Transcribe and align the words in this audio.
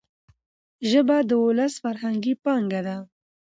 ژبه 0.89 1.17
د 1.29 1.31
ولس 1.45 1.73
فرهنګي 1.83 2.33
پانګه 2.43 2.81
ده. 2.87 2.97